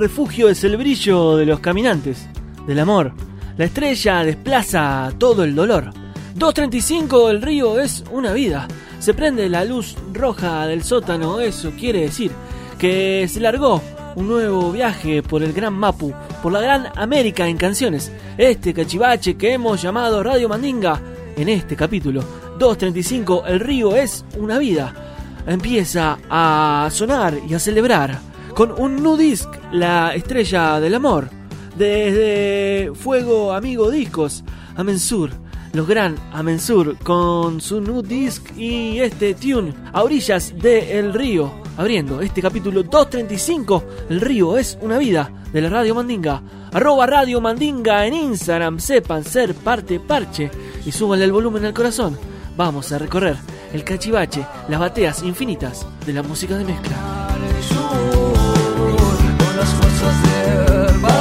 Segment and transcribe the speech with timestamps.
[0.00, 2.26] Refugio es el brillo de los caminantes,
[2.66, 3.12] del amor.
[3.56, 5.92] La estrella desplaza todo el dolor.
[6.36, 8.66] 2.35 el río es una vida.
[8.98, 12.32] Se prende la luz roja del sótano, eso quiere decir
[12.78, 13.82] que se largó
[14.16, 16.12] un nuevo viaje por el Gran Mapu,
[16.42, 18.10] por la Gran América en canciones.
[18.38, 21.00] Este cachivache que hemos llamado Radio Mandinga
[21.36, 22.22] en este capítulo.
[22.58, 24.94] 2.35 el río es una vida
[25.46, 28.18] empieza a sonar y a celebrar
[28.54, 31.28] con un new disc, la estrella del amor.
[31.76, 34.44] Desde Fuego Amigo Discos,
[34.76, 35.30] Amensur,
[35.72, 42.20] los gran Amensur, con su new disc y este tune a orillas del río, abriendo
[42.20, 46.42] este capítulo 235, El río es una vida, de la Radio Mandinga.
[46.72, 50.50] Arroba Radio Mandinga en Instagram, sepan ser parte parche
[50.86, 52.16] y súbanle el volumen al corazón.
[52.56, 53.36] Vamos a recorrer
[53.72, 56.96] el cachivache, las bateas infinitas de la música de mezcla.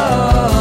[0.09, 0.58] Del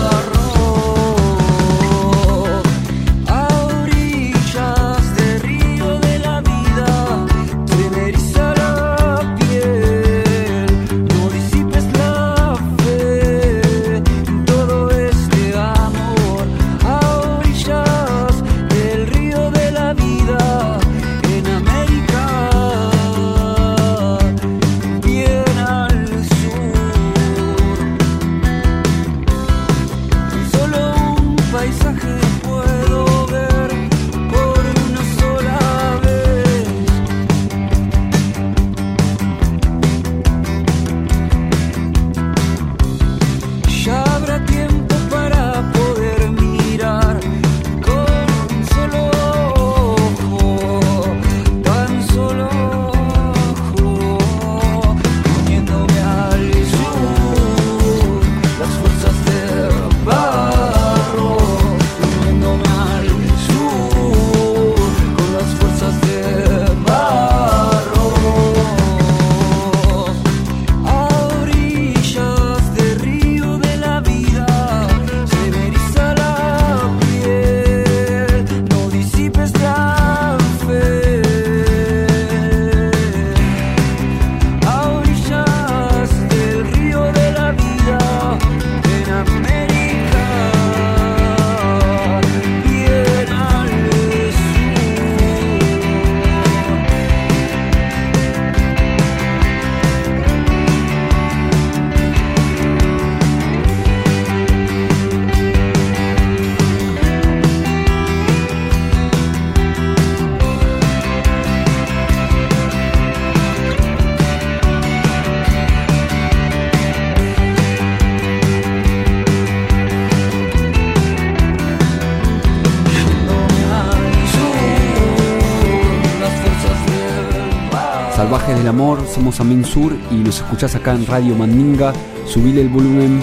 [128.19, 131.93] Salvajes del Amor, somos Amin Sur y nos escuchás acá en Radio Mandinga.
[132.27, 133.23] Subile el volumen.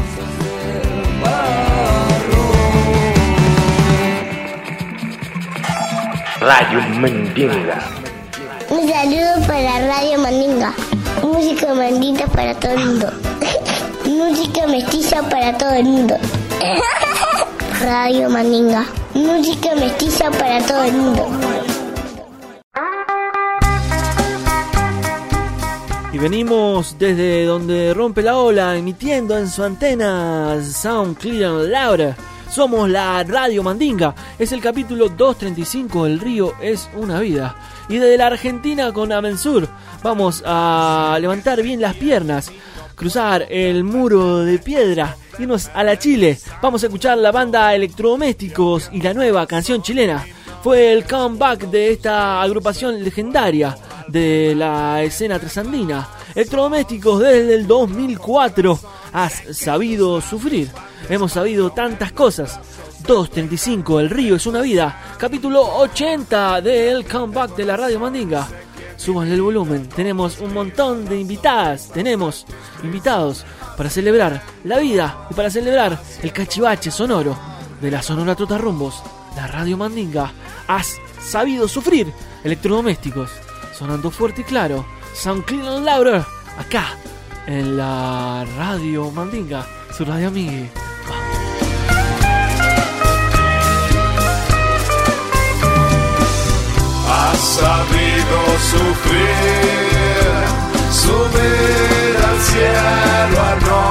[6.39, 7.81] Radio Mandinga.
[8.69, 10.73] Un saludo para Radio Mandinga.
[11.21, 13.11] Música mandita para todo el mundo.
[14.05, 16.15] Música mestiza para todo el mundo.
[17.81, 18.85] Radio Mandinga.
[19.13, 21.34] Música mestiza para todo el mundo.
[26.15, 32.15] Y venimos desde donde rompe la ola, emitiendo en su antena Sound Clear Laura.
[32.49, 34.15] Somos la Radio Mandinga.
[34.39, 37.57] Es el capítulo 235 El río es una vida.
[37.89, 39.67] Y desde la Argentina con Amensur
[40.03, 42.49] vamos a levantar bien las piernas,
[42.95, 46.39] cruzar el muro de piedra, irnos a la Chile.
[46.61, 50.25] Vamos a escuchar la banda Electrodomésticos y la nueva canción chilena.
[50.63, 53.75] Fue el comeback de esta agrupación legendaria
[54.07, 56.07] de la escena trasandina.
[56.33, 58.79] Electrodomésticos desde el 2004.
[59.13, 60.69] Has sabido sufrir.
[61.09, 62.59] Hemos sabido tantas cosas.
[63.05, 65.15] 235, El río es una vida.
[65.17, 68.47] Capítulo 80 del comeback de la Radio Mandinga.
[68.97, 69.87] Súbanle el volumen.
[69.87, 71.89] Tenemos un montón de invitadas.
[71.89, 72.45] Tenemos
[72.83, 73.45] invitados
[73.77, 77.37] para celebrar la vida y para celebrar el cachivache sonoro
[77.81, 79.03] de la Sonora Trotarrumbos.
[79.35, 80.31] La Radio Mandinga.
[80.67, 82.11] Has sabido sufrir.
[82.43, 83.44] Electrodomésticos.
[83.77, 84.85] Sonando fuerte y claro.
[85.13, 86.25] Sound Clean Laura.
[86.57, 86.97] Acá.
[87.45, 89.65] En la Radio Mandinga.
[89.91, 90.69] Su radio amiga.
[97.07, 98.37] has sabido
[98.71, 99.25] sufrir,
[100.91, 103.83] subir al cielo a no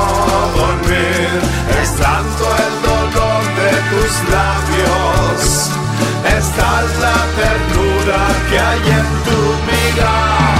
[0.61, 1.31] dormir,
[1.83, 5.71] es tanto el dolor de tus labios,
[6.39, 6.71] está
[7.05, 8.21] la ternura
[8.51, 9.14] que hay en
[9.95, 10.54] tu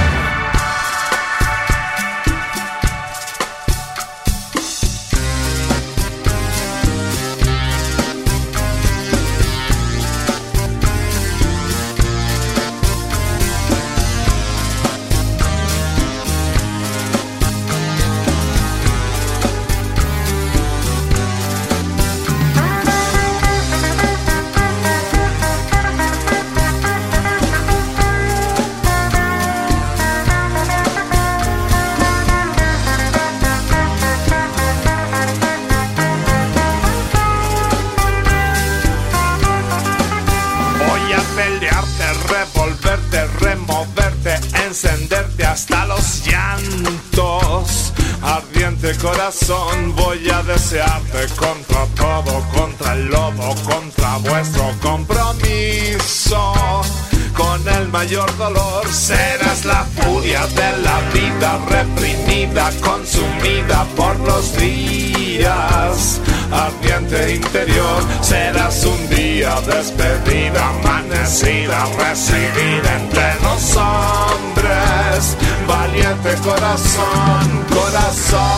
[76.75, 78.54] corazón, corazón,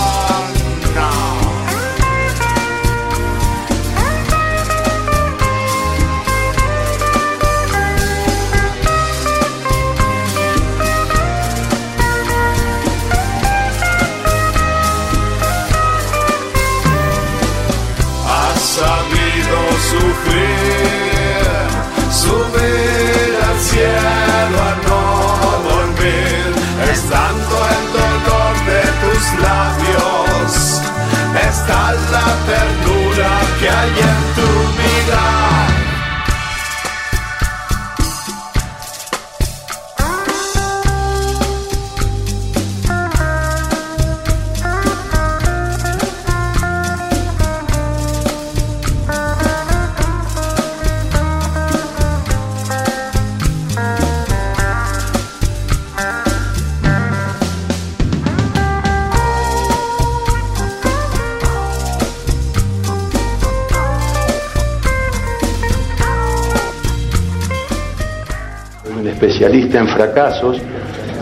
[69.57, 70.61] especialista en fracasos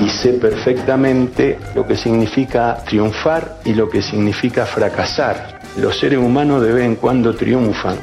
[0.01, 5.60] y sé perfectamente lo que significa triunfar y lo que significa fracasar.
[5.77, 7.98] Los seres humanos de vez en cuando triunfan,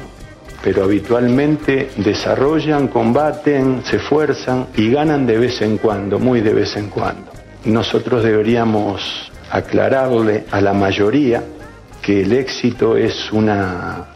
[0.63, 6.75] pero habitualmente desarrollan, combaten, se esfuerzan y ganan de vez en cuando, muy de vez
[6.77, 7.31] en cuando.
[7.65, 11.43] Nosotros deberíamos aclararle a la mayoría
[12.01, 14.07] que el éxito es una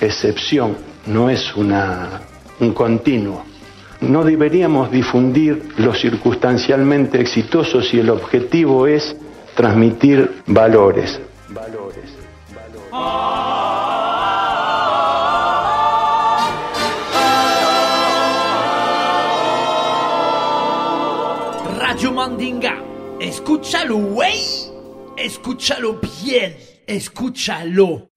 [0.00, 2.20] excepción, no es una,
[2.60, 3.55] un continuo.
[4.00, 9.16] No deberíamos difundir lo circunstancialmente exitoso si el objetivo es
[9.54, 11.20] transmitir valores.
[11.48, 12.16] Valores.
[21.78, 22.82] Radio Mandinga,
[23.20, 24.38] escúchalo, güey.
[25.16, 28.10] Escúchalo bien, escúchalo.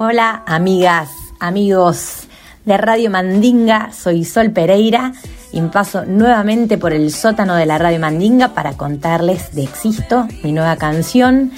[0.00, 2.28] Hola amigas, amigos
[2.64, 5.12] de Radio Mandinga, soy Sol Pereira
[5.52, 10.52] y paso nuevamente por el sótano de la Radio Mandinga para contarles de Existo, mi
[10.52, 11.50] nueva canción.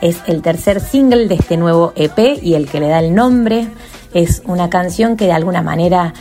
[0.00, 3.68] Es el tercer single de este nuevo EP y el que le da el nombre.
[4.12, 6.14] Es una canción que de alguna manera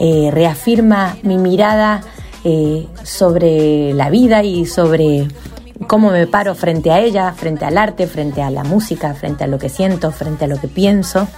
[0.00, 2.00] eh, reafirma mi mirada
[2.42, 5.28] eh, sobre la vida y sobre
[5.86, 9.46] cómo me paro frente a ella, frente al arte, frente a la música, frente a
[9.46, 11.28] lo que siento, frente a lo que pienso.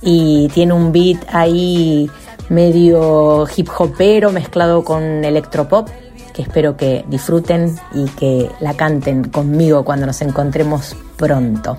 [0.00, 2.10] Y tiene un beat ahí
[2.48, 5.88] medio hip hopero mezclado con electropop
[6.34, 11.78] que espero que disfruten y que la canten conmigo cuando nos encontremos pronto.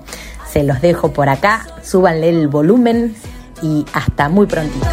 [0.50, 3.14] Se los dejo por acá, súbanle el volumen
[3.62, 4.86] y hasta muy prontito.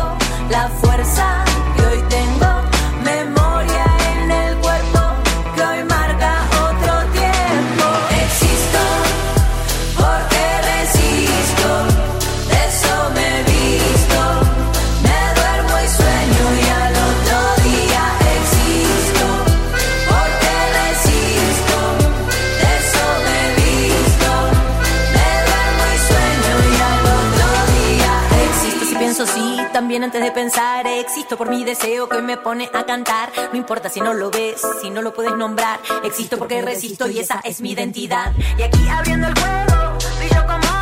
[30.01, 33.31] Antes de pensar existo por mi deseo que me pone a cantar.
[33.51, 35.79] No importa si no lo ves, si no lo puedes nombrar.
[36.03, 38.31] Existo porque resisto y esa es mi identidad.
[38.57, 40.72] Y aquí abriendo el juego, brillo como yo quiero.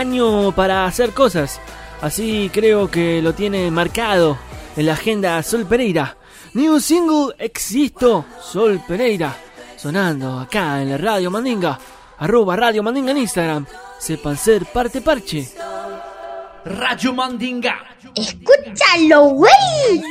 [0.00, 1.60] Año para hacer cosas.
[2.00, 4.38] Así creo que lo tiene marcado
[4.74, 6.16] en la agenda Sol Pereira.
[6.54, 9.36] New single Existo, Sol Pereira.
[9.76, 11.78] Sonando acá en la Radio Mandinga.
[12.18, 13.66] Arroba Radio Mandinga en Instagram.
[13.98, 15.46] Sepan ser parte parche.
[16.64, 17.76] Radio Mandinga.
[18.14, 20.02] Escúchalo, güey.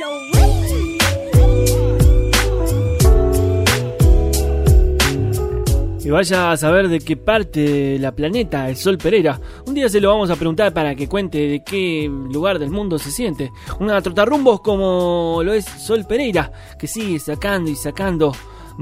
[6.02, 9.38] Y vaya a saber de qué parte de la planeta es Sol Pereira.
[9.66, 12.98] Un día se lo vamos a preguntar para que cuente de qué lugar del mundo
[12.98, 13.52] se siente.
[13.80, 18.32] Una trotarrumbos como lo es Sol Pereira, que sigue sacando y sacando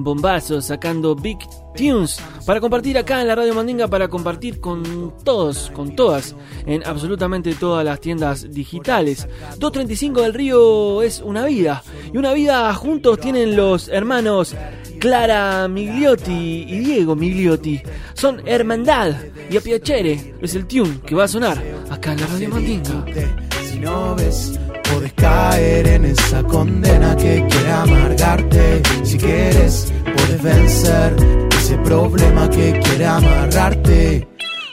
[0.02, 1.38] bombazos, sacando big
[1.76, 6.34] tunes para compartir acá en la Radio Mandinga, para compartir con todos, con todas,
[6.66, 9.28] en absolutamente todas las tiendas digitales.
[9.58, 14.54] 235 del Río es una vida, y una vida juntos tienen los hermanos
[14.98, 17.80] Clara Migliotti y Diego Migliotti.
[18.14, 19.14] Son hermandad,
[19.50, 23.06] y a Piacere es el tune que va a sonar acá en la Radio Mandinga.
[23.62, 24.58] Si no ves,
[24.92, 28.82] puedes caer en esa condena que quiere amargarte.
[29.04, 31.16] Si quieres, puedes vencer
[31.58, 34.28] ese problema que quiere amarrarte.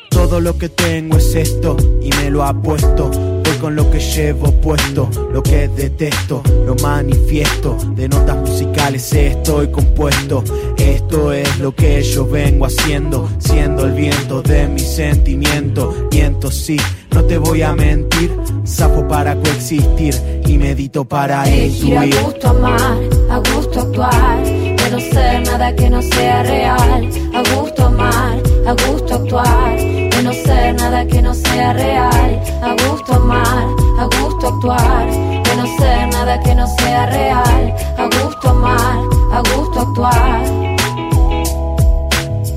[0.10, 3.35] Todo lo que tengo es esto y me lo apuesto.
[3.46, 7.78] Voy con lo que llevo puesto, lo que detesto, lo manifiesto.
[7.96, 10.44] De notas musicales estoy compuesto.
[10.78, 16.08] Esto es lo que yo vengo haciendo, siendo el viento de mi sentimiento.
[16.12, 16.78] Miento, sí,
[17.12, 18.32] no te voy a mentir.
[18.66, 20.16] Zafo para coexistir
[20.48, 22.98] y medito para Elegir a gusto amar,
[23.30, 27.10] a gusto actuar, de no ser nada que no sea real.
[27.34, 29.78] A gusto amar, a gusto actuar,
[30.16, 32.42] de no ser nada que no sea real.
[32.62, 33.68] A gusto amar,
[34.00, 37.76] a gusto actuar, de no ser nada que no sea real.
[37.98, 39.00] A gusto amar,
[39.32, 40.66] a gusto actuar.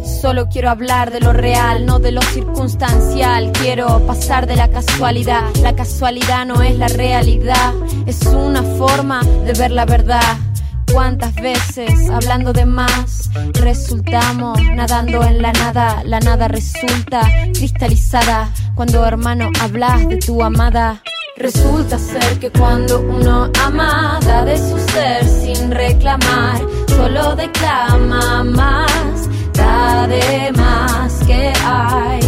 [0.04, 3.52] Solo quiero hablar de lo real, no de lo circunstancial.
[3.52, 5.42] Quiero pasar de la casualidad.
[5.62, 7.72] La casualidad no es la realidad,
[8.06, 10.47] es una forma de ver la verdad.
[10.92, 16.02] Cuántas veces hablando de más resultamos nadando en la nada.
[16.04, 17.20] La nada resulta
[17.54, 21.02] cristalizada cuando hermano hablas de tu amada.
[21.36, 29.28] Resulta ser que cuando uno ama, da de su ser sin reclamar, solo declama más,
[29.52, 32.20] da de más que hay,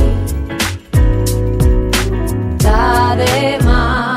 [2.59, 4.10] da de más.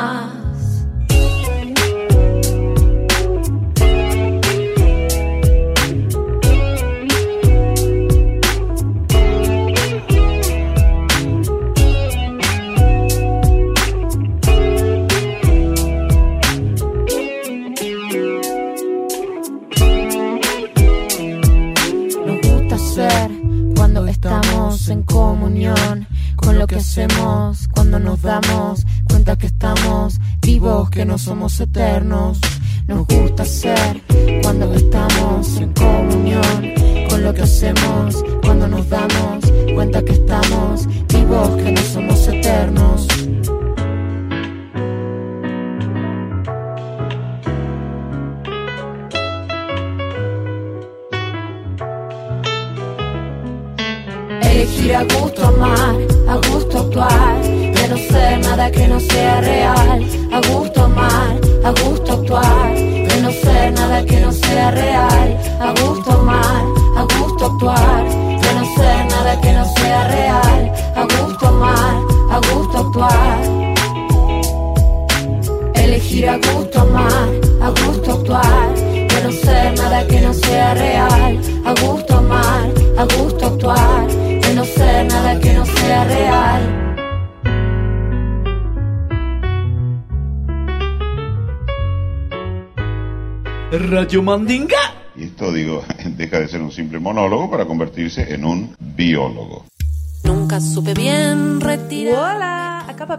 [31.60, 32.40] Eternos.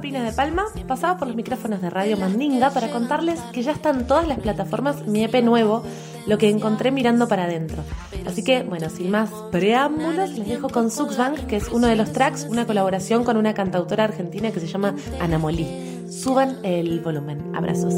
[0.04, 0.66] De Palma.
[0.86, 5.06] Pasaba por los micrófonos de Radio Mandinga para contarles que ya están todas las plataformas
[5.06, 5.82] mi EP nuevo,
[6.26, 7.82] lo que encontré mirando para adentro.
[8.26, 12.12] Así que, bueno, sin más preámbulos, les dejo con Suxbank, que es uno de los
[12.12, 15.66] tracks, una colaboración con una cantautora argentina que se llama Ana Molí.
[16.10, 17.56] Suban el volumen.
[17.56, 17.94] Abrazos.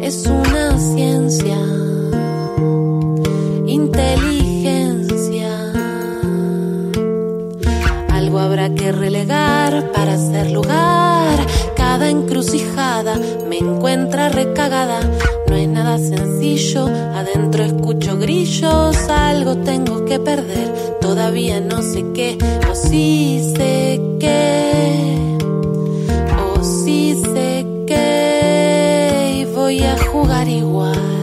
[0.00, 1.58] Es una ciencia,
[3.66, 4.81] inteligencia.
[8.42, 11.38] Habrá que relegar para hacer lugar.
[11.76, 15.00] Cada encrucijada me encuentra recagada.
[15.48, 18.96] No es nada sencillo, adentro escucho grillos.
[19.08, 22.38] Algo tengo que perder, todavía no sé qué,
[22.70, 25.38] o sí sé qué.
[26.54, 31.21] O sí sé que y voy a jugar igual.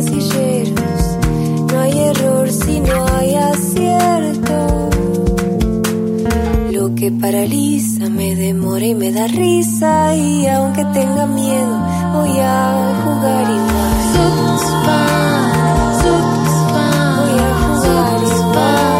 [0.00, 1.18] Casilleros.
[1.70, 4.90] No hay error si no hay acierto.
[6.72, 10.14] Lo que paraliza me demora y me da risa.
[10.16, 11.76] Y aunque tenga miedo,
[12.14, 13.90] voy a jugar igual.
[17.16, 18.99] Voy a jugar igual.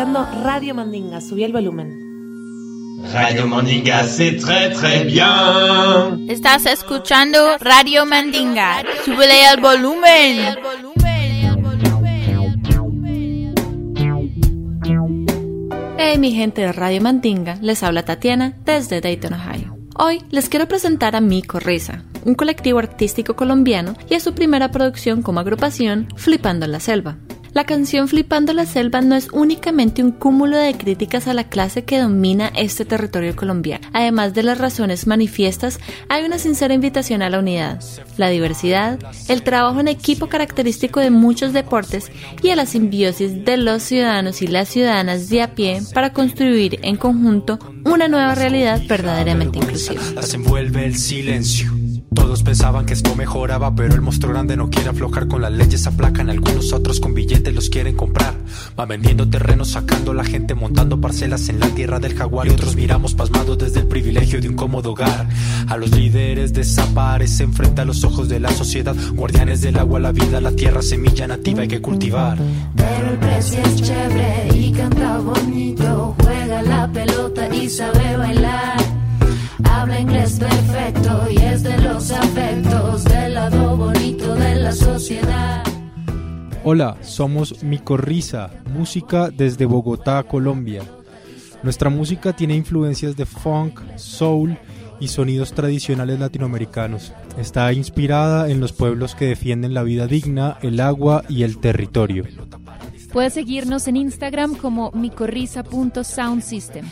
[0.00, 1.20] Escuchando Radio Mandinga.
[1.20, 3.02] Subí el volumen.
[3.12, 6.30] Radio Mandinga, c'est très très bien.
[6.30, 8.82] Estás escuchando Radio Mandinga.
[9.04, 10.56] Súbele al volumen.
[15.98, 19.76] Hey mi gente de Radio Mandinga, les habla Tatiana desde Dayton, Ohio.
[19.96, 24.70] Hoy les quiero presentar a Mico Risa, un colectivo artístico colombiano y a su primera
[24.70, 27.18] producción como agrupación Flipando en la Selva.
[27.52, 31.82] La canción Flipando la Selva no es únicamente un cúmulo de críticas a la clase
[31.82, 33.88] que domina este territorio colombiano.
[33.92, 37.82] Además de las razones manifiestas, hay una sincera invitación a la unidad,
[38.16, 43.56] la diversidad, el trabajo en equipo característico de muchos deportes y a la simbiosis de
[43.56, 48.80] los ciudadanos y las ciudadanas de a pie para construir en conjunto una nueva realidad
[48.88, 50.02] verdaderamente inclusiva.
[52.14, 55.86] Todos pensaban que esto mejoraba, pero el monstruo grande no quiere aflojar con las leyes,
[55.86, 58.34] aplacan algunos otros con billetes los quieren comprar.
[58.78, 62.74] Va vendiendo terrenos, sacando la gente, montando parcelas en la tierra del jaguar y otros
[62.74, 65.28] miramos pasmados desde el privilegio de un cómodo hogar.
[65.68, 70.10] A los líderes desaparecen frente a los ojos de la sociedad, guardianes del agua, la
[70.10, 72.38] vida, la tierra, semilla nativa hay que cultivar.
[72.74, 78.99] Pero el precio es chévere y canta bonito, juega la pelota y sabe bailar.
[79.64, 85.64] Habla inglés perfecto y es de los afectos del lado bonito de la sociedad.
[86.62, 90.82] Hola, somos Micorrisa, música desde Bogotá, Colombia.
[91.62, 94.58] Nuestra música tiene influencias de funk, soul
[95.00, 97.12] y sonidos tradicionales latinoamericanos.
[97.38, 102.24] Está inspirada en los pueblos que defienden la vida digna, el agua y el territorio.
[103.12, 106.86] Puedes seguirnos en Instagram como micorrisa.soundsystem.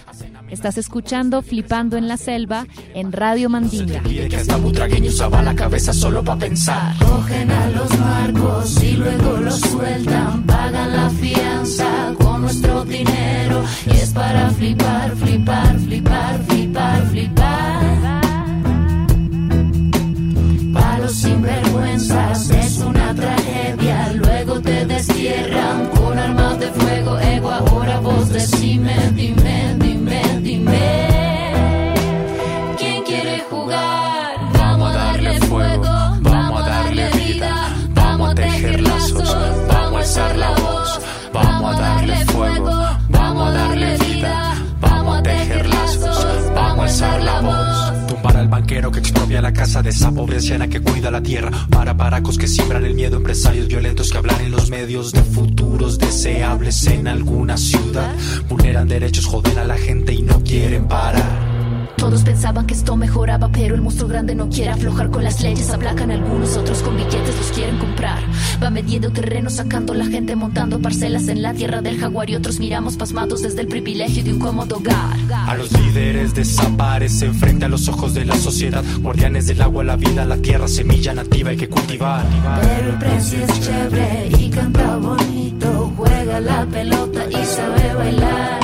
[0.51, 4.03] Estás escuchando Flipando en la Selva en Radio Mandinga.
[4.03, 6.97] Que hasta butragueño usaba la cabeza solo para pensar.
[6.99, 13.91] Cogen a los marcos y luego los sueltan, pagan la fianza con nuestro dinero y
[13.91, 18.21] es para flipar, flipar, flipar, flipar, flipar.
[20.73, 21.68] Para los sinvergüenzas
[41.33, 42.73] Vamos a darle fuego,
[43.11, 47.78] vamos a darle vida, vamos a tejer lazos, vamos a alzar la voz,
[48.29, 48.83] vamos a darle fuego, vamos a darle vida, vamos a tejer lazos, vamos a alzar
[48.83, 48.83] la voz.
[48.89, 51.67] Tumbar al banquero que expropia la casa de esa pobre anciana que cuida la tierra.
[51.71, 55.99] Para paracos que siembran el miedo, empresarios violentos que hablan en los medios de futuros
[55.99, 58.15] deseables en alguna ciudad.
[58.49, 61.48] Vulneran derechos, joden a la gente y no quieren parar.
[61.99, 65.69] Todos pensaban que esto mejoraba, pero el monstruo grande no quiere aflojar con las leyes.
[65.71, 68.21] Aplacan algunos, otros con billetes los quieren comprar.
[68.63, 72.61] Va vendiendo terreno, sacando la gente, montando parcelas en la tierra del jaguar y otros
[72.61, 75.17] miramos pasmados desde el privilegio de un cómodo hogar.
[75.31, 78.85] A los líderes desaparecen frente a los ojos de la sociedad.
[79.01, 82.25] Guardianes del agua, la vida, la tierra, semilla nativa hay que cultivar.
[82.63, 88.61] Pero el precio es chévere y canta bonito, juega la pelota y sabe bailar.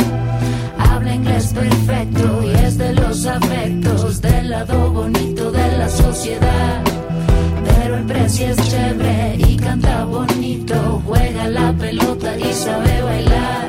[0.79, 2.54] Habla inglés perfecto
[3.27, 6.83] afectos del lado bonito de la sociedad.
[7.65, 13.69] Pero el precio es chévere y canta bonito, juega la pelota y sabe bailar.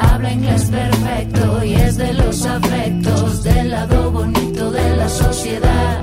[0.00, 6.01] Habla inglés perfecto y es de los afectos del lado bonito de la sociedad.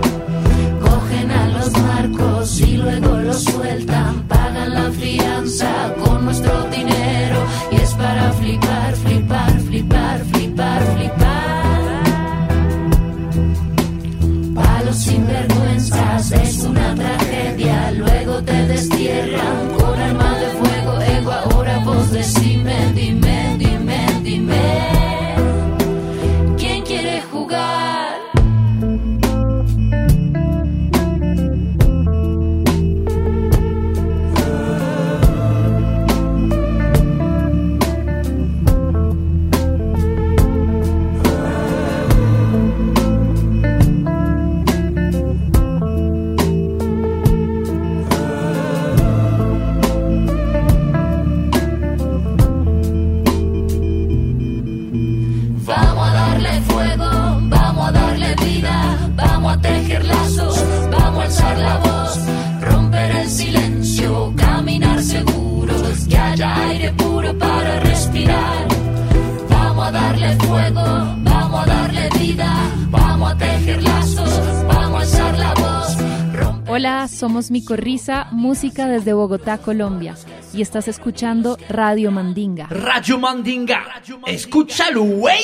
[77.19, 80.15] Somos Micorrisa, música desde Bogotá, Colombia.
[80.53, 82.67] Y estás escuchando Radio Mandinga.
[82.67, 83.83] Radio Mandinga.
[84.25, 85.43] Escúchalo, güey.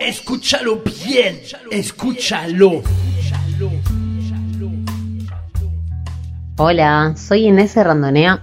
[0.00, 1.38] Escúchalo bien.
[1.70, 2.82] Escúchalo.
[6.56, 8.42] Hola, soy Inés Randonea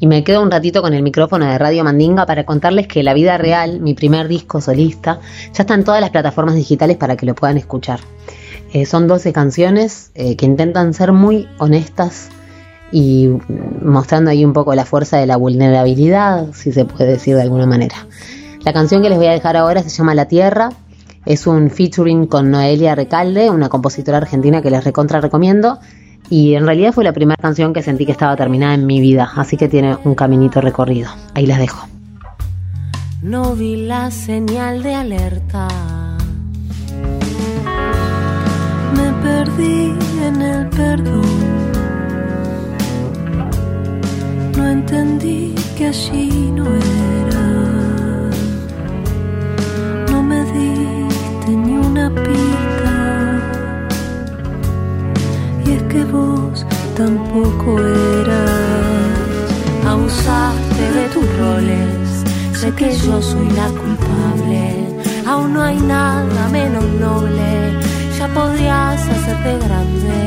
[0.00, 3.12] y me quedo un ratito con el micrófono de Radio Mandinga para contarles que La
[3.12, 5.20] Vida Real, mi primer disco solista,
[5.52, 8.00] ya está en todas las plataformas digitales para que lo puedan escuchar.
[8.72, 12.30] Eh, son 12 canciones eh, que intentan ser muy honestas
[12.90, 13.30] y
[13.82, 17.66] mostrando ahí un poco la fuerza de la vulnerabilidad, si se puede decir de alguna
[17.66, 18.06] manera.
[18.64, 20.70] La canción que les voy a dejar ahora se llama La Tierra,
[21.24, 25.78] es un featuring con Noelia Recalde, una compositora argentina que les recontra recomiendo.
[26.30, 29.30] Y en realidad fue la primera canción que sentí que estaba terminada en mi vida,
[29.36, 31.10] así que tiene un caminito recorrido.
[31.34, 31.86] Ahí las dejo.
[33.22, 36.01] No vi la señal de alerta.
[39.44, 39.92] Perdí
[40.26, 41.38] en el perdón.
[44.56, 46.66] No entendí que allí no
[47.20, 47.46] era.
[50.10, 52.94] No me diste ni una pista.
[55.66, 56.64] Y es que vos
[56.96, 57.68] tampoco
[58.20, 58.50] eras.
[59.92, 62.06] Abusaste de tus roles.
[62.60, 64.62] Sé que yo soy la culpable.
[65.26, 67.91] Aún no hay nada menos noble.
[68.22, 70.18] Ya podrías hacerte grande.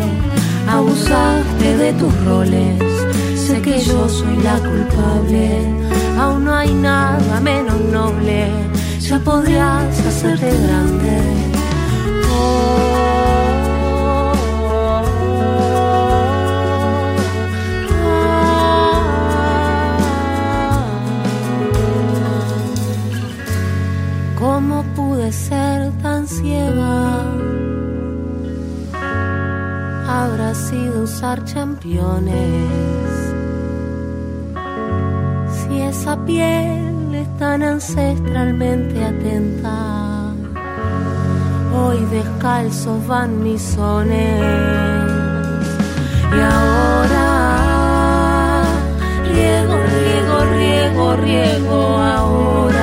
[0.67, 2.83] Abusaste de tus roles.
[3.39, 5.65] Sé que yo soy la culpable.
[6.19, 8.49] Aún no hay nada menos noble.
[8.99, 11.21] Ya podrías hacerte grande.
[24.37, 27.34] ¿Cómo pude ser tan ciega?
[30.17, 32.71] Habrá sido usar championes.
[35.51, 40.33] Si esa piel es tan ancestralmente atenta,
[41.77, 44.41] hoy descalzos van mis sones.
[46.31, 47.35] Y ahora
[49.33, 52.74] riego, riego, riego, riego ahora.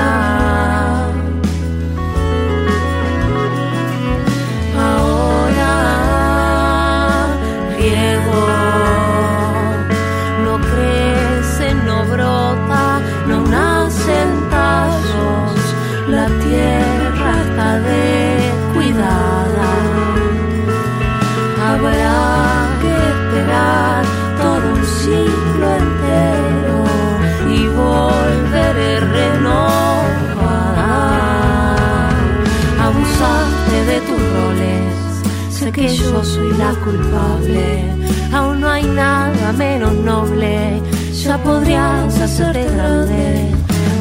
[36.25, 37.85] Soy la culpable.
[38.33, 40.81] Aún no hay nada menos noble,
[41.13, 43.51] ya podrías hacerte grande.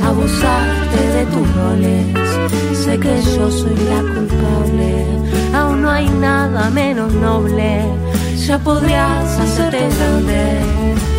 [0.06, 5.06] Abusaste de tus roles, sé que yo soy la culpable.
[5.54, 7.82] Aún no hay nada menos noble,
[8.48, 11.11] ya podrías hacerte grande.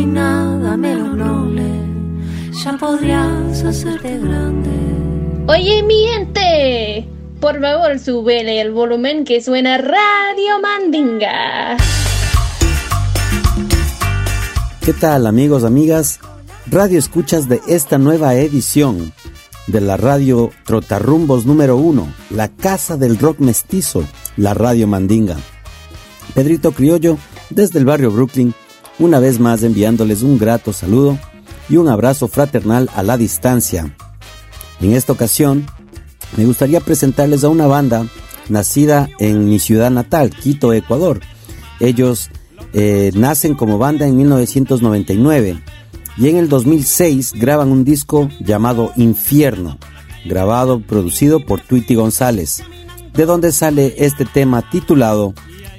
[0.00, 1.62] Hay nada menos noble,
[2.64, 4.70] ya podrías hacerte grande.
[5.46, 7.06] Oye, mi gente,
[7.38, 11.76] por favor, súbele el volumen que suena Radio Mandinga.
[14.80, 16.18] ¿Qué tal amigos, amigas?
[16.66, 19.12] Radio escuchas de esta nueva edición
[19.66, 24.06] de la radio Trotarrumbos número uno, la casa del rock mestizo,
[24.38, 25.36] la radio Mandinga.
[26.34, 27.18] Pedrito Criollo,
[27.50, 28.54] desde el barrio Brooklyn,
[29.00, 31.18] una vez más enviándoles un grato saludo
[31.68, 33.96] y un abrazo fraternal a la distancia.
[34.80, 35.66] En esta ocasión,
[36.36, 38.06] me gustaría presentarles a una banda
[38.48, 41.20] nacida en mi ciudad natal, Quito, Ecuador.
[41.80, 42.30] Ellos
[42.72, 45.62] eh, nacen como banda en 1999
[46.18, 49.78] y en el 2006 graban un disco llamado Infierno,
[50.26, 52.62] grabado, producido por Tweety González,
[53.14, 55.32] de donde sale este tema titulado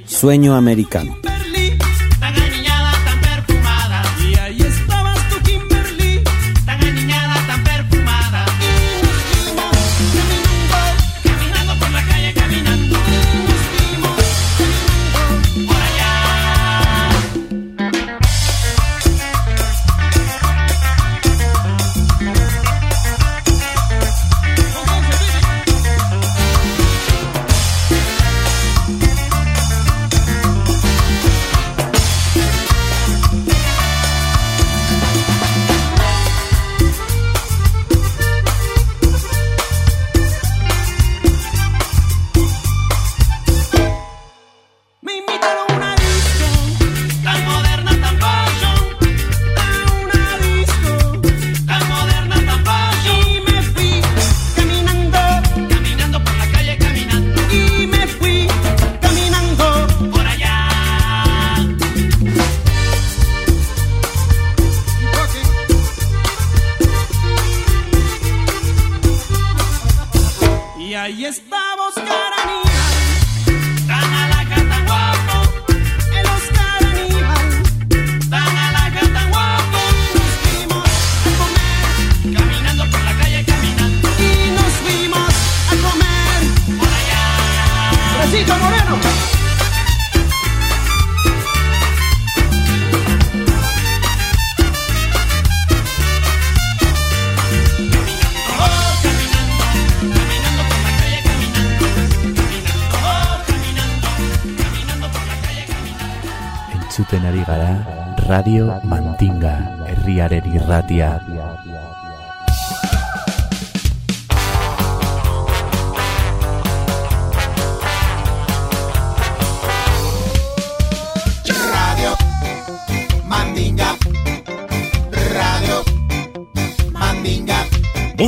[0.06, 1.16] Sueño Americano.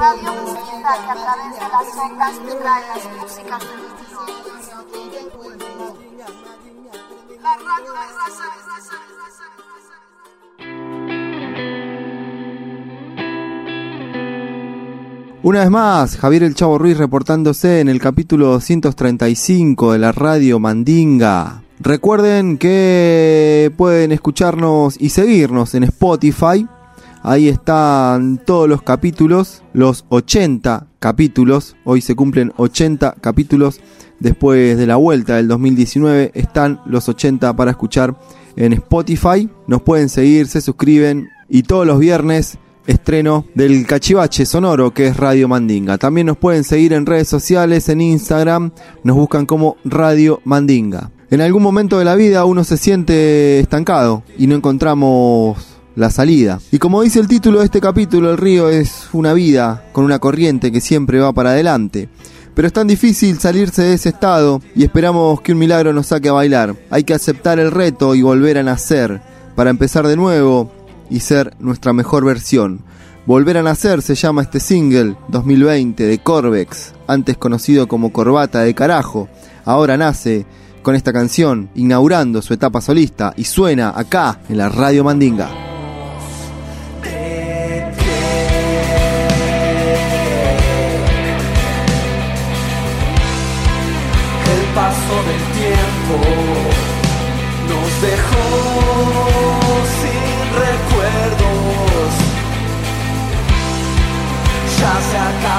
[0.00, 3.74] Radio que a través de las ondas te trae las músicas de
[8.06, 8.46] raza.
[15.42, 20.60] Una vez más, Javier El Chavo Ruiz reportándose en el capítulo 235 de la radio
[20.60, 21.62] Mandinga.
[21.80, 26.68] Recuerden que pueden escucharnos y seguirnos en Spotify.
[27.22, 31.76] Ahí están todos los capítulos, los 80 capítulos.
[31.84, 33.80] Hoy se cumplen 80 capítulos
[34.20, 36.32] después de la vuelta del 2019.
[36.34, 38.16] Están los 80 para escuchar
[38.56, 39.48] en Spotify.
[39.66, 45.16] Nos pueden seguir, se suscriben y todos los viernes estreno del cachivache sonoro que es
[45.16, 45.98] Radio Mandinga.
[45.98, 48.72] También nos pueden seguir en redes sociales, en Instagram,
[49.04, 51.10] nos buscan como Radio Mandinga.
[51.30, 56.60] En algún momento de la vida uno se siente estancado y no encontramos la salida.
[56.70, 60.18] Y como dice el título de este capítulo, el río es una vida con una
[60.18, 62.08] corriente que siempre va para adelante.
[62.54, 66.28] Pero es tan difícil salirse de ese estado y esperamos que un milagro nos saque
[66.28, 66.74] a bailar.
[66.90, 69.20] Hay que aceptar el reto y volver a nacer
[69.54, 70.72] para empezar de nuevo
[71.10, 72.82] y ser nuestra mejor versión.
[73.26, 78.74] Volver a nacer se llama este single 2020 de Corvex, antes conocido como Corbata de
[78.74, 79.28] Carajo.
[79.64, 80.46] Ahora nace
[80.82, 85.67] con esta canción, inaugurando su etapa solista y suena acá en la Radio Mandinga.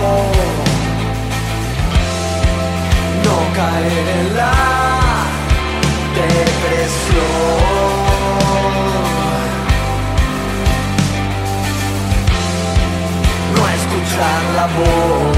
[3.24, 4.56] no caer en la
[6.14, 7.32] depresión.
[13.54, 15.31] no escuchar la voz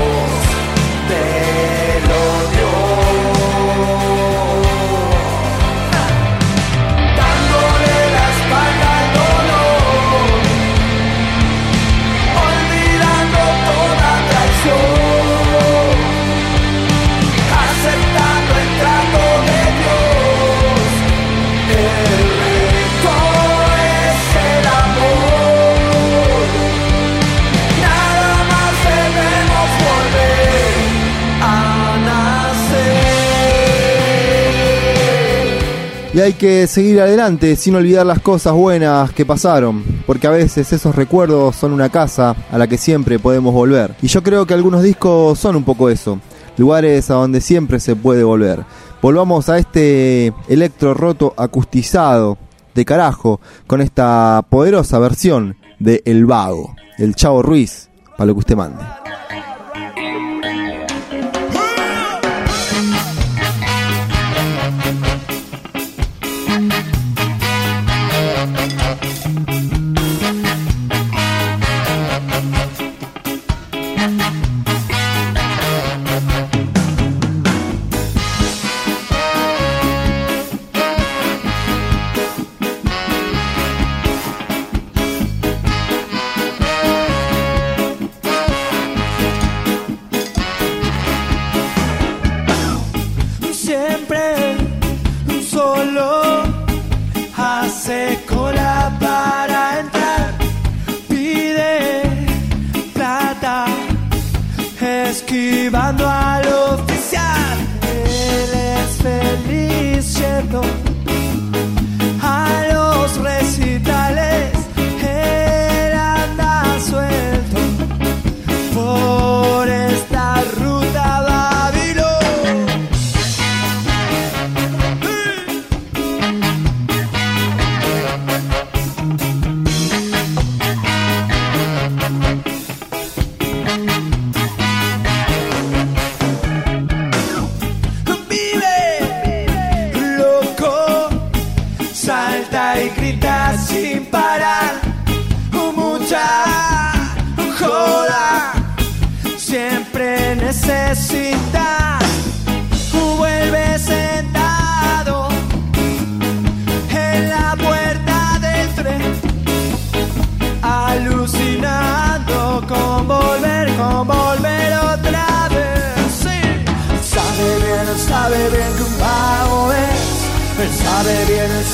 [36.14, 40.72] Y hay que seguir adelante sin olvidar las cosas buenas que pasaron, porque a veces
[40.72, 43.96] esos recuerdos son una casa a la que siempre podemos volver.
[44.00, 46.20] Y yo creo que algunos discos son un poco eso,
[46.56, 48.64] lugares a donde siempre se puede volver.
[49.02, 52.38] Volvamos a este electro roto acustizado
[52.76, 58.38] de carajo con esta poderosa versión de El Vago, del Chavo Ruiz, para lo que
[58.38, 58.84] usted mande.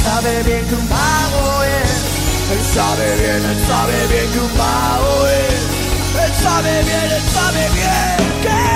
[0.05, 2.01] Sabe bien que un vago es.
[2.53, 6.25] Él sabe bien, él sabe bien que un vago es.
[6.25, 8.70] Él sabe bien, él sabe bien que.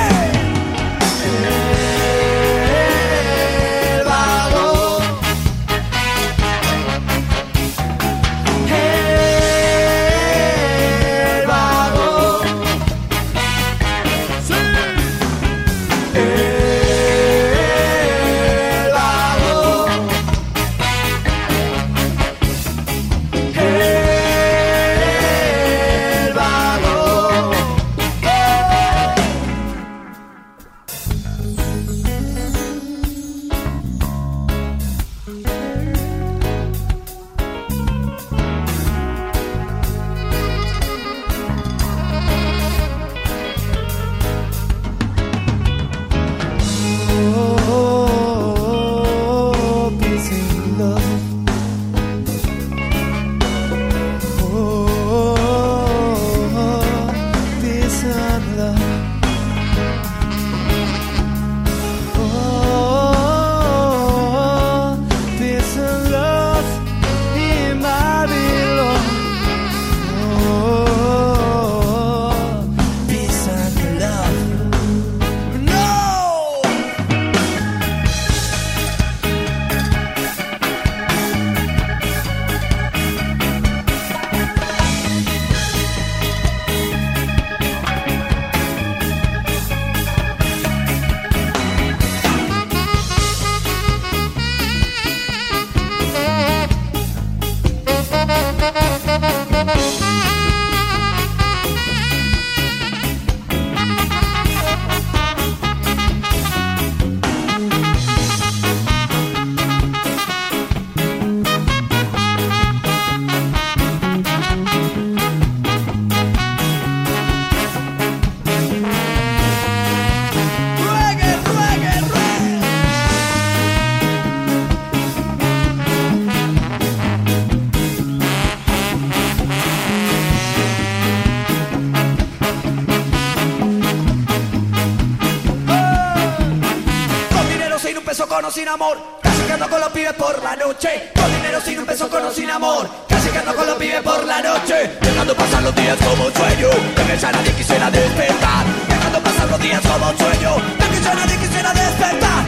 [138.55, 138.97] Sin amor.
[139.21, 141.11] Casi que ando con los pibes por la noche.
[141.17, 142.89] Con dinero sin un peso con o sin amor.
[143.09, 144.93] Casi que ando con los pibes por la noche.
[145.01, 148.65] Dejando pasar los días como un sueño De ya nadie quisiera despertar.
[148.89, 152.45] Dejando pasar los días como un sueño De ya nadie quisiera despertar.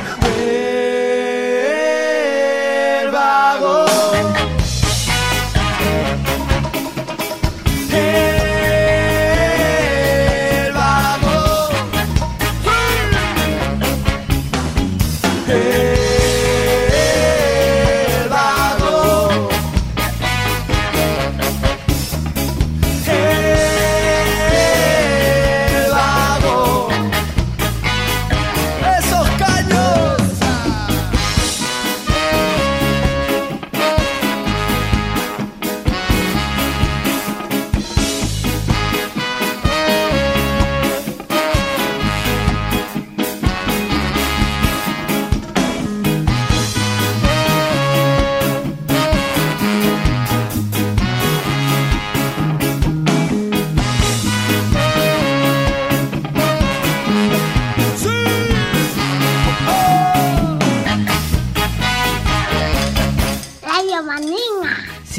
[3.01, 3.87] El vago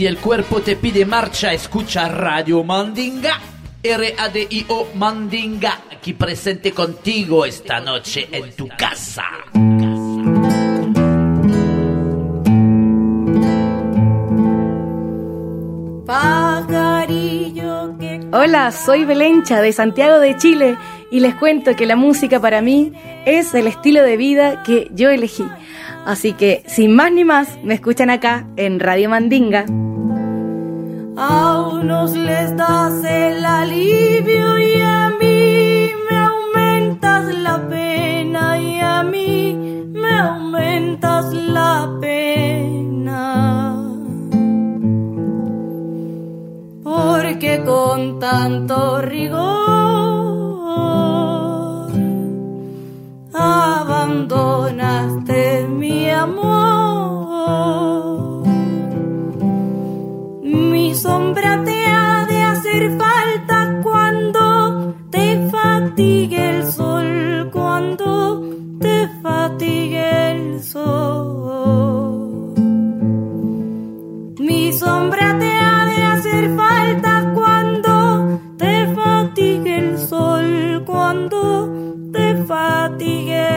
[0.08, 3.41] el cuerpo te pide marcha, escucha Radio Mandinga.
[3.84, 9.26] R-A-D-I-O Mandinga, aquí presente contigo esta noche en tu casa.
[18.32, 20.78] Hola, soy Belencha de Santiago de Chile
[21.12, 22.93] y les cuento que la música para mí
[23.26, 25.43] es el estilo de vida que yo elegí.
[26.08, 29.66] Así que, sin más ni más, me escuchan acá en Radio Mandinga.
[31.18, 39.03] A unos les das el alivio y a mí me aumentas la pena y a
[39.03, 43.76] mí me aumentas la pena.
[46.86, 49.88] Porque con tanto rigor
[53.38, 56.47] abandonaste mi amor.
[60.43, 68.41] Mi sombra te ha de hacer falta cuando te fatigue el sol, cuando
[68.79, 72.55] te fatigue el sol.
[74.39, 75.57] Mi sombra te
[82.97, 83.57] fatigue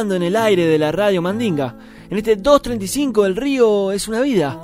[0.00, 1.74] en el aire de la radio Mandinga.
[2.10, 4.60] En este 235 del río es una vida.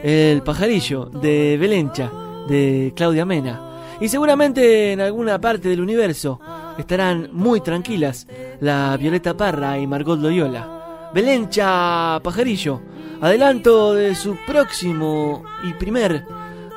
[0.00, 2.08] El pajarillo de Belencha,
[2.48, 3.82] de Claudia Mena.
[4.00, 6.38] Y seguramente en alguna parte del universo
[6.78, 8.28] estarán muy tranquilas
[8.60, 11.10] la Violeta Parra y Margot Loyola.
[11.12, 12.80] Belencha Pajarillo,
[13.20, 16.24] adelanto de su próximo y primer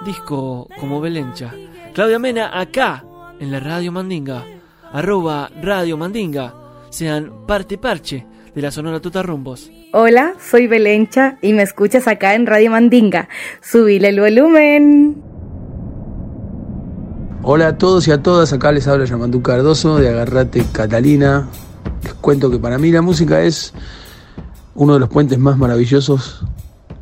[0.04, 1.54] disco como Belencha.
[1.94, 3.06] Claudia Mena acá
[3.40, 4.44] en la Radio Mandinga,
[4.92, 6.59] arroba Radio Mandinga,
[6.90, 9.72] sean parte parche de la Sonora Totarrumbos.
[9.94, 13.30] Hola, soy Belencha y me escuchas acá en Radio Mandinga.
[13.62, 15.22] Subile el volumen.
[17.42, 21.48] Hola a todos y a todas, acá les habla Yamandú Cardoso de Agarrate Catalina.
[22.04, 23.74] Les cuento que para mí la música es
[24.76, 26.46] uno de los puentes más maravillosos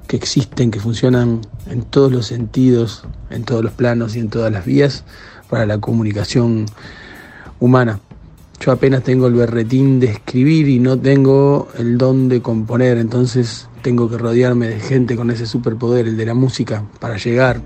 [0.08, 4.52] que existen, que funcionan en todos los sentidos, en todos los planos y en todas
[4.52, 5.04] las vías
[5.50, 6.66] para la comunicación
[7.60, 8.00] humana.
[8.60, 13.70] Yo apenas tengo el berretín de escribir y no tengo el don de componer, entonces
[13.84, 17.62] tengo que rodearme de gente con ese superpoder, el de la música, para llegar,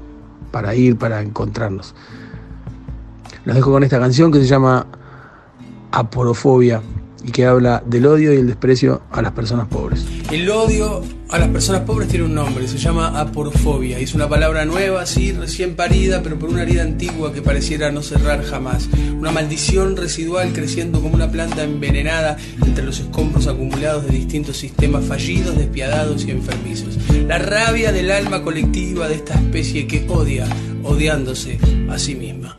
[0.52, 1.96] para ir, para encontrarnos.
[3.46, 4.86] Los dejo con esta canción que se llama
[5.92, 6.82] Aporofobia
[7.24, 10.06] y que habla del odio y el desprecio a las personas pobres.
[10.32, 14.00] El odio a las personas pobres tiene un nombre, se llama aporofobia.
[14.00, 17.92] y Es una palabra nueva, sí, recién parida, pero por una herida antigua que pareciera
[17.92, 18.88] no cerrar jamás.
[19.20, 25.04] Una maldición residual creciendo como una planta envenenada entre los escombros acumulados de distintos sistemas
[25.04, 26.98] fallidos, despiadados y enfermizos.
[27.28, 30.48] La rabia del alma colectiva de esta especie que odia,
[30.84, 31.60] odiándose
[31.90, 32.58] a sí misma.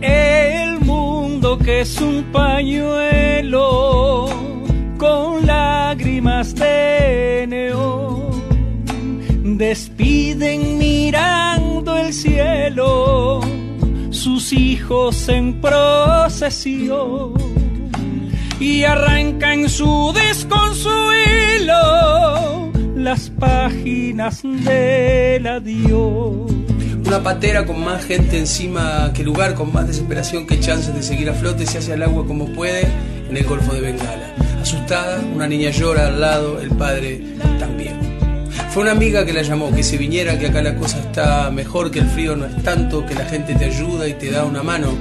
[0.00, 3.92] El mundo que es un pañuelo
[5.02, 8.30] con lágrimas de neón.
[9.58, 13.40] Despiden mirando el el cielo
[14.10, 17.32] sus hijos en procesión
[18.60, 21.72] y arranca en su desconsuelo
[22.94, 26.52] las páginas del adiós.
[27.04, 31.28] Una patera con más gente encima que lugar, con más desesperación que chances de seguir
[31.28, 32.86] a flote, se hace al agua como puede
[33.28, 34.31] en el Golfo de Bengala.
[35.34, 37.22] Una niña llora al lado, el padre
[37.58, 37.98] también.
[38.70, 41.90] Fue una amiga que la llamó, que se viniera, que acá la cosa está mejor,
[41.90, 44.62] que el frío no es tanto, que la gente te ayuda y te da una
[44.62, 44.96] mano.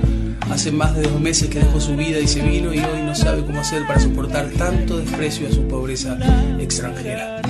[0.49, 3.15] Hace más de dos meses que dejó su vida y se vino y hoy no
[3.15, 6.17] sabe cómo hacer para soportar tanto desprecio a su pobreza
[6.59, 7.41] extranjera.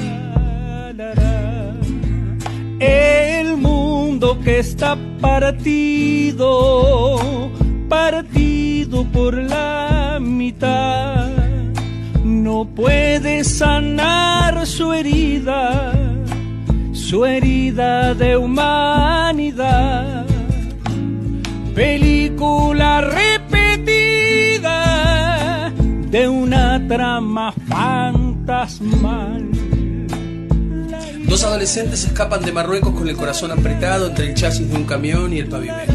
[2.80, 6.50] El mundo que está partido,
[7.90, 11.21] partido por la mitad,
[12.62, 15.94] no puede sanar su herida,
[16.94, 20.28] su herida de humanidad.
[21.74, 24.14] Película repetida
[26.12, 29.50] de una trama fantasmal.
[31.28, 35.34] Dos adolescentes escapan de Marruecos con el corazón apretado entre el chasis de un camión
[35.34, 35.94] y el pavimento.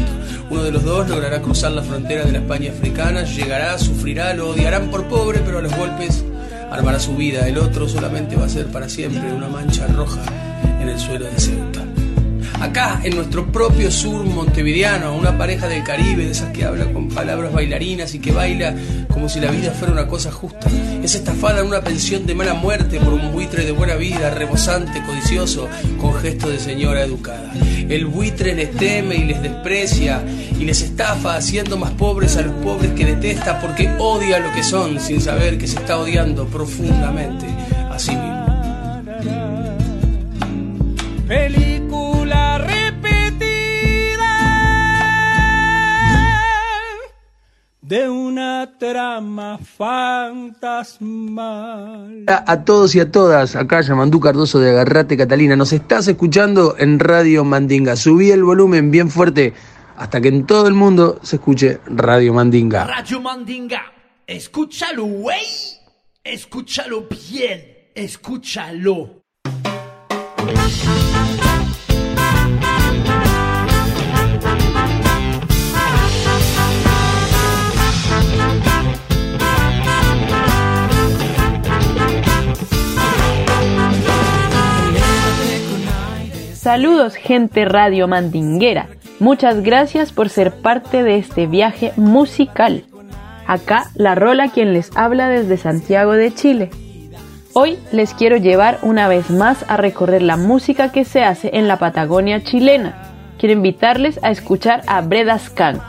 [0.49, 4.49] Uno de los dos logrará cruzar la frontera de la España africana, llegará, sufrirá, lo
[4.49, 6.25] odiarán por pobre, pero a los golpes
[6.71, 7.47] armará su vida.
[7.47, 10.21] El otro solamente va a ser para siempre una mancha roja
[10.79, 11.76] en el suelo de Ceuta.
[12.59, 17.07] Acá, en nuestro propio sur montevideano, una pareja del Caribe, de esas que habla con
[17.07, 18.75] palabras bailarinas y que baila
[19.13, 20.67] como si la vida fuera una cosa justa.
[21.03, 25.03] Es estafada en una pensión de mala muerte por un buitre de buena vida, rebosante,
[25.03, 25.67] codicioso,
[25.99, 27.53] con gesto de señora educada.
[27.89, 30.23] El buitre les teme y les desprecia
[30.59, 34.63] y les estafa haciendo más pobres a los pobres que detesta porque odia lo que
[34.63, 37.45] son sin saber que se está odiando profundamente
[37.91, 38.37] a sí mismo.
[47.87, 50.95] De una trama fantasmal.
[52.27, 56.75] A, a todos y a todas, acá Yamandú Cardoso de Agarrate Catalina, nos estás escuchando
[56.77, 57.95] en Radio Mandinga.
[57.95, 59.53] Subí el volumen bien fuerte
[59.95, 62.83] hasta que en todo el mundo se escuche Radio Mandinga.
[62.85, 63.93] Radio Mandinga,
[64.25, 65.45] escúchalo, güey.
[66.25, 69.23] Escúchalo bien, escúchalo.
[86.67, 88.89] Saludos gente radio mandinguera.
[89.21, 92.83] Muchas gracias por ser parte de este viaje musical.
[93.47, 96.69] Acá la rola quien les habla desde Santiago de Chile.
[97.53, 101.69] Hoy les quiero llevar una vez más a recorrer la música que se hace en
[101.69, 103.13] la Patagonia chilena.
[103.39, 105.81] Quiero invitarles a escuchar a Breda Skank,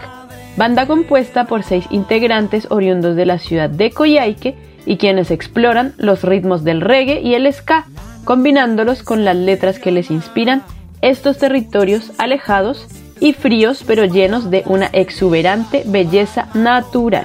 [0.56, 4.54] banda compuesta por seis integrantes oriundos de la ciudad de Coyhaique
[4.86, 7.88] y quienes exploran los ritmos del reggae y el ska,
[8.28, 10.62] combinándolos con las letras que les inspiran
[11.00, 12.86] estos territorios alejados
[13.20, 17.24] y fríos pero llenos de una exuberante belleza natural.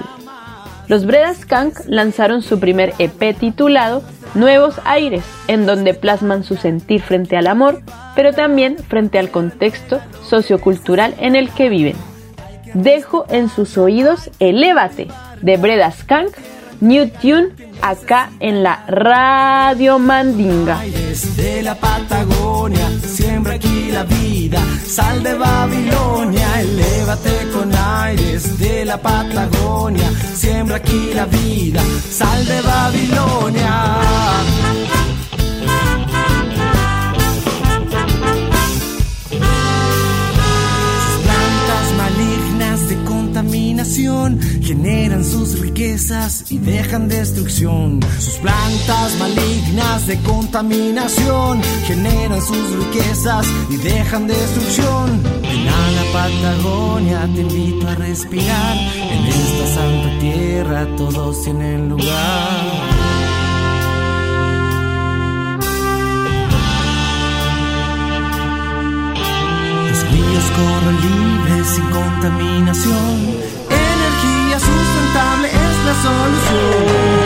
[0.88, 4.02] Los Breda Skank lanzaron su primer EP titulado
[4.34, 7.82] Nuevos Aires, en donde plasman su sentir frente al amor,
[8.16, 11.96] pero también frente al contexto sociocultural en el que viven.
[12.72, 15.08] Dejo en sus oídos Elévate
[15.42, 16.34] de Breda Skank,
[16.80, 17.48] New Tune,
[17.82, 20.80] acá en la Radio Mandinga.
[20.80, 28.96] Desde la Patagonia, siembra aquí la vida, sal de Babilonia, elévate con aires de la
[28.96, 33.94] Patagonia, siembra aquí la vida, sal de Babilonia.
[43.94, 48.00] Generan sus riquezas y dejan destrucción.
[48.18, 55.22] Sus plantas malignas de contaminación generan sus riquezas y dejan destrucción.
[55.42, 58.76] Ven a la Patagonia, te invito a respirar.
[59.12, 62.94] En esta santa tierra todos tienen lugar.
[69.88, 73.43] Los ríos corren libres sin contaminación.
[75.16, 77.23] Es la solución.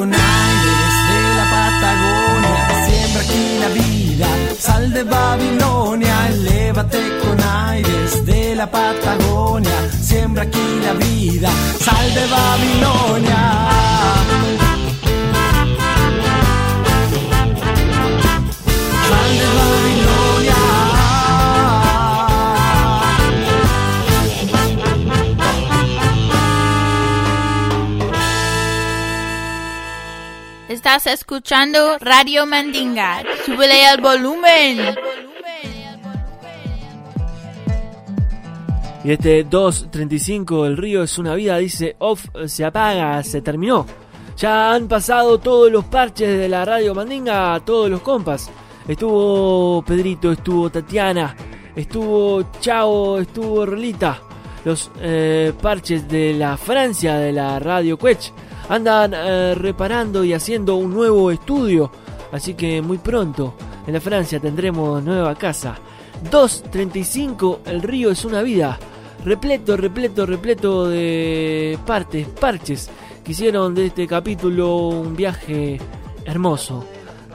[0.00, 4.28] baconales de la Patagonia, siembra aquí la vida,
[4.58, 12.26] sal de Babilonia, elévate con aires de la Patagonia, siembra aquí la vida, sal de
[12.26, 14.39] Babilonia.
[30.80, 33.22] Estás escuchando Radio Mandinga.
[33.44, 34.96] Súbele el volumen.
[39.04, 43.84] Y este 2.35 El río es una vida, dice off, se apaga, se terminó.
[44.38, 48.50] Ya han pasado todos los parches de la radio Mandinga, todos los compas.
[48.88, 51.36] Estuvo Pedrito, estuvo Tatiana,
[51.76, 54.18] estuvo Chao, estuvo Rolita.
[54.64, 58.32] Los eh, parches de la Francia de la radio Quech
[58.70, 61.90] andan eh, reparando y haciendo un nuevo estudio.
[62.32, 63.54] Así que muy pronto
[63.86, 65.76] en la Francia tendremos nueva casa.
[66.30, 68.78] 2.35 El río es una vida.
[69.24, 72.88] Repleto, repleto, repleto de partes, parches
[73.24, 75.78] que hicieron de este capítulo un viaje
[76.24, 76.84] hermoso.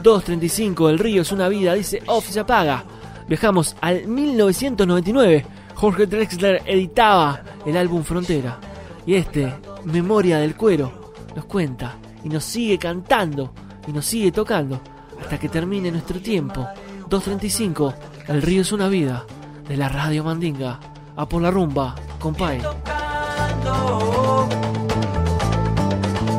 [0.01, 2.85] 2.35 El río es una vida, dice Off se apaga.
[3.27, 5.45] Viajamos al 1999.
[5.73, 8.57] Jorge Drexler editaba el álbum Frontera.
[9.05, 11.04] Y este, Memoria del Cuero,
[11.35, 13.51] nos cuenta y nos sigue cantando
[13.87, 14.79] y nos sigue tocando
[15.21, 16.67] hasta que termine nuestro tiempo.
[17.09, 17.93] 2.35
[18.27, 19.25] El río es una vida
[19.67, 20.79] de la radio Mandinga.
[21.17, 22.59] A por la rumba, compay.
[22.61, 24.49] tocando,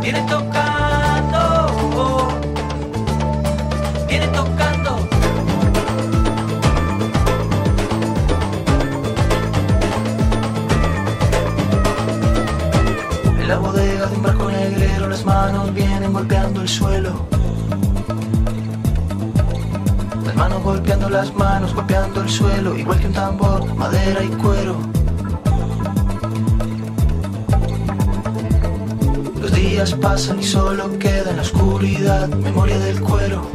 [0.03, 2.29] viene tocando,
[4.07, 5.09] viene tocando.
[13.39, 17.27] En la bodega de un barco las manos vienen golpeando el suelo.
[20.25, 24.77] Las manos golpeando las manos, golpeando el suelo, igual que un tambor, madera y cuero.
[29.41, 33.49] Los días pasan y solo queda en la oscuridad memoria del cuero.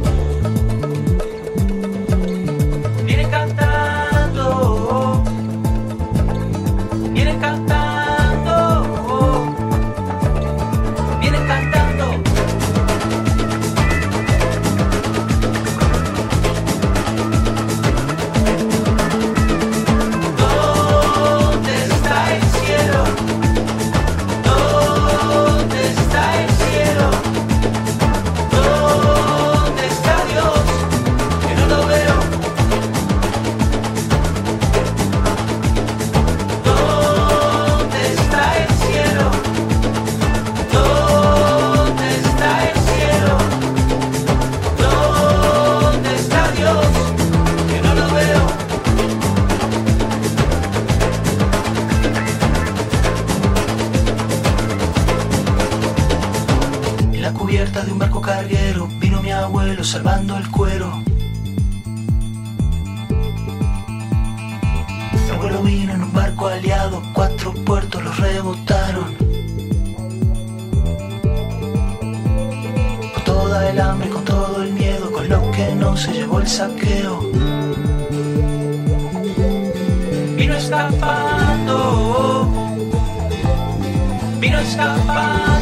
[84.42, 85.61] Vino escapando.